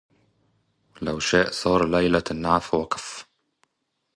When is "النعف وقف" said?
2.31-3.25